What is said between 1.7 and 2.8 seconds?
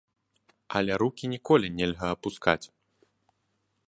нельга апускаць.